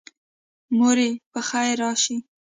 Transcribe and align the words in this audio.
موري 0.77 1.09
پخیر 1.31 1.75
راشي 1.81 2.15